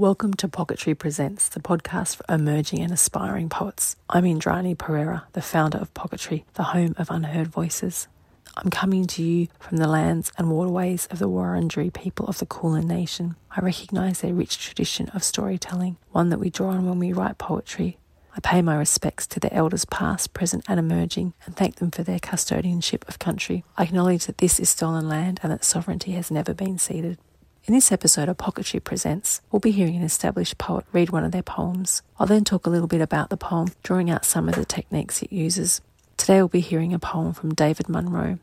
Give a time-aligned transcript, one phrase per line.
[0.00, 3.96] Welcome to Pocketry Presents, the podcast for emerging and aspiring poets.
[4.08, 8.08] I'm Indrani Pereira, the founder of Pocketry, the home of unheard voices.
[8.56, 12.46] I'm coming to you from the lands and waterways of the Wurundjeri people of the
[12.46, 13.36] Kulin Nation.
[13.50, 17.36] I recognise their rich tradition of storytelling, one that we draw on when we write
[17.36, 17.98] poetry.
[18.34, 22.04] I pay my respects to their elders past, present, and emerging, and thank them for
[22.04, 23.64] their custodianship of country.
[23.76, 27.18] I acknowledge that this is stolen land and that sovereignty has never been ceded.
[27.66, 31.32] In this episode of Pocketry Presents, we'll be hearing an established poet read one of
[31.32, 32.00] their poems.
[32.18, 35.22] I'll then talk a little bit about the poem, drawing out some of the techniques
[35.22, 35.82] it uses.
[36.16, 38.38] Today we'll be hearing a poem from David Munro.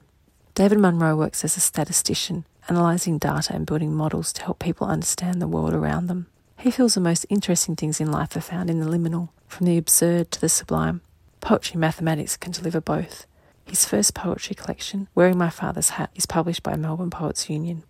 [0.54, 5.42] David Munro works as a statistician, analysing data and building models to help people understand
[5.42, 6.28] the world around them.
[6.60, 9.80] He feels the most interesting things in life are found in the liminal, from the
[9.80, 11.02] absurd to the sublime.
[11.42, 13.26] Poetry and mathematics can deliver both.
[13.66, 17.84] His first poetry collection, Wearing My Father's Hat, is published by Melbourne Poets Union.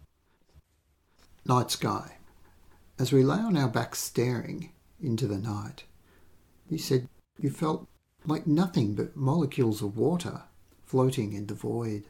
[1.47, 2.17] Night sky.
[2.99, 5.85] As we lay on our backs staring into the night,
[6.69, 7.07] you said
[7.39, 7.87] you felt
[8.25, 10.41] like nothing but molecules of water
[10.83, 12.03] floating in the void.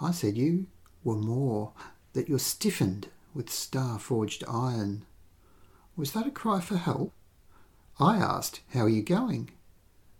[0.00, 0.68] I said you
[1.02, 1.74] were more,
[2.14, 5.04] that you're stiffened with star forged iron.
[5.94, 7.12] Was that a cry for help?
[8.00, 9.50] I asked, How are you going?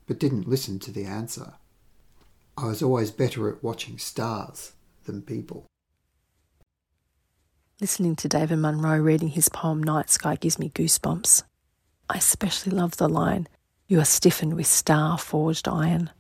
[0.07, 1.55] but didn't listen to the answer.
[2.59, 4.73] I was always better at watching stars
[5.05, 5.65] than people.
[7.81, 11.43] Listening to David Munro reading his poem Night Sky gives me goosebumps.
[12.09, 13.49] I especially love the line,
[13.89, 16.11] You are stiffened with star forged iron.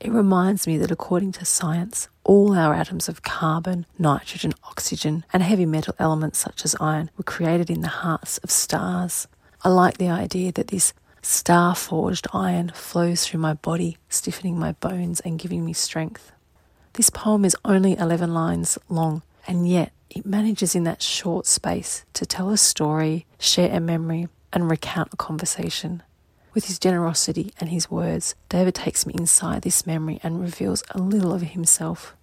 [0.00, 5.44] It reminds me that according to science, all our atoms of carbon, nitrogen, oxygen, and
[5.44, 9.28] heavy metal elements such as iron were created in the hearts of stars.
[9.62, 14.72] I like the idea that this star forged iron flows through my body, stiffening my
[14.72, 16.32] bones and giving me strength.
[16.94, 22.04] This poem is only 11 lines long, and yet it manages in that short space
[22.14, 26.02] to tell a story, share a memory, and recount a conversation.
[26.54, 30.98] With his generosity and his words, David takes me inside this memory and reveals a
[30.98, 32.16] little of himself.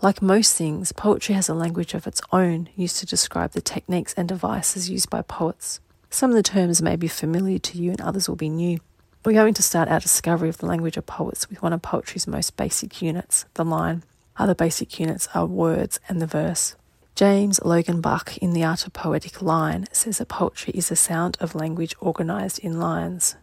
[0.00, 4.14] Like most things, poetry has a language of its own used to describe the techniques
[4.14, 5.80] and devices used by poets.
[6.08, 8.78] Some of the terms may be familiar to you and others will be new.
[9.24, 12.26] We're going to start our discovery of the language of poets with one of poetry's
[12.26, 14.04] most basic units, the line.
[14.38, 16.76] Other basic units are words and the verse.
[17.16, 21.56] James Longenbach in The Art of Poetic Line says that poetry is the sound of
[21.56, 23.34] language organised in lines.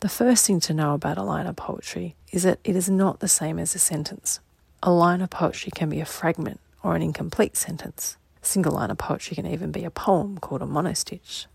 [0.00, 3.20] The first thing to know about a line of poetry is that it is not
[3.20, 4.40] the same as a sentence.
[4.82, 8.16] A line of poetry can be a fragment or an incomplete sentence.
[8.42, 11.46] A single line of poetry can even be a poem called a monostitch.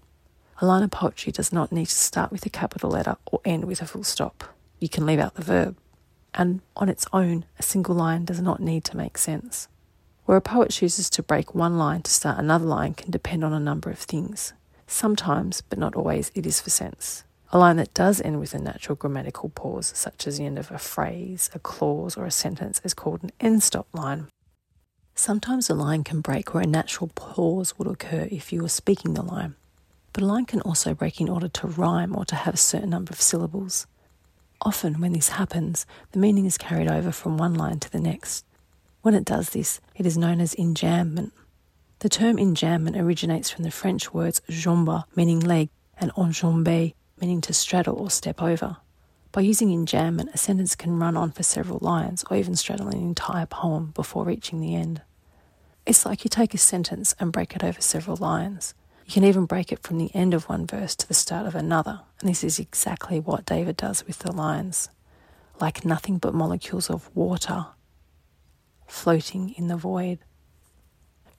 [0.61, 3.65] A line of poetry does not need to start with a capital letter or end
[3.65, 4.55] with a full stop.
[4.79, 5.75] You can leave out the verb.
[6.35, 9.69] And on its own, a single line does not need to make sense.
[10.25, 13.53] Where a poet chooses to break one line to start another line can depend on
[13.53, 14.53] a number of things.
[14.85, 17.23] Sometimes, but not always, it is for sense.
[17.51, 20.71] A line that does end with a natural grammatical pause, such as the end of
[20.71, 24.27] a phrase, a clause, or a sentence, is called an end stop line.
[25.13, 29.13] Sometimes a line can break where a natural pause would occur if you were speaking
[29.13, 29.55] the line,
[30.11, 32.89] but a line can also break in order to rhyme or to have a certain
[32.89, 33.87] number of syllables.
[34.65, 38.45] Often, when this happens, the meaning is carried over from one line to the next.
[39.03, 41.31] When it does this, it is known as enjambment.
[41.99, 47.53] The term enjambment originates from the French words jambe, meaning leg, and enjamber, meaning to
[47.53, 48.77] straddle or step over.
[49.31, 52.97] By using enjambment, a sentence can run on for several lines or even straddle an
[52.97, 55.03] entire poem before reaching the end.
[55.85, 58.73] It's like you take a sentence and break it over several lines.
[59.05, 61.53] You can even break it from the end of one verse to the start of
[61.53, 64.89] another, and this is exactly what David does with the lines.
[65.61, 67.67] Like nothing but molecules of water,
[68.87, 70.19] floating in the void.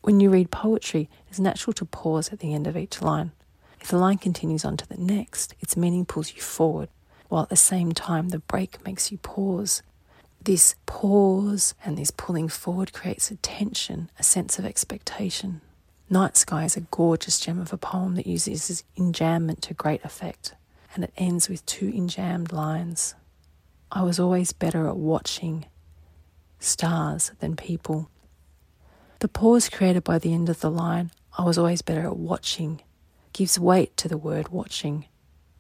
[0.03, 3.33] When you read poetry, it's natural to pause at the end of each line.
[3.81, 6.89] If the line continues on to the next, its meaning pulls you forward,
[7.29, 9.83] while at the same time the break makes you pause.
[10.41, 15.63] This pause and this pulling forward creates a tension, a sense of expectation.
[16.09, 20.55] Night Sky is a gorgeous gem of a poem that uses enjambment to great effect,
[20.95, 23.17] and it ends with two enjambed lines.
[23.91, 25.67] I was always better at watching
[26.61, 28.09] stars than people.
[29.19, 32.83] The pause created by the end of the line, I was always better at watching,
[33.33, 35.07] gives weight to the word watching.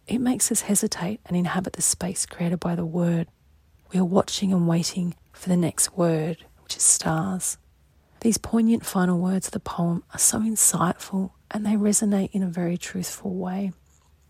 [0.07, 3.27] It makes us hesitate and inhabit the space created by the word.
[3.93, 7.59] We are watching and waiting for the next word, which is stars.
[8.27, 12.49] These poignant final words of the poem are so insightful and they resonate in a
[12.49, 13.73] very truthful way.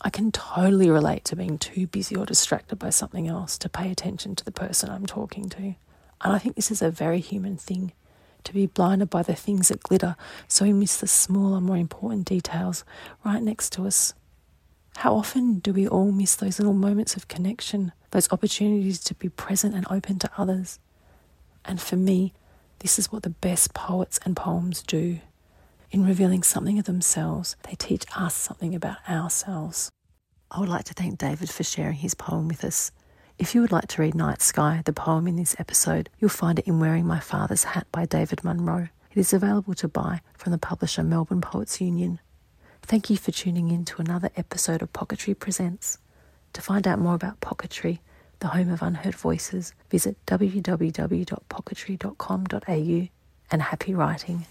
[0.03, 3.91] I can totally relate to being too busy or distracted by something else to pay
[3.91, 5.63] attention to the person I'm talking to.
[6.21, 7.93] And I think this is a very human thing
[8.45, 10.15] to be blinded by the things that glitter
[10.47, 12.85] so we miss the smaller, more important details
[13.25, 14.13] right next to us.
[14.99, 19.31] How often do we all miss those little moments of connection, those opportunities to be
[19.31, 20.81] present and open to others?
[21.65, 22.35] And for me,
[22.81, 25.21] this is what the best poets and poems do.
[25.91, 29.91] In revealing something of themselves, they teach us something about ourselves.
[30.51, 32.93] I would like to thank David for sharing his poem with us.
[33.39, 36.59] If you would like to read Night Sky, the poem in this episode, you'll find
[36.59, 38.89] it in Wearing My Father's Hat by David Munro.
[39.11, 42.21] It is available to buy from the publisher Melbourne Poets Union.
[42.83, 45.99] Thank you for tuning in to another episode of Pocketry Presents.
[46.53, 47.99] To find out more about Pocketry,
[48.41, 53.09] the home of unheard voices, visit www.pocketry.com.au
[53.51, 54.47] and happy writing.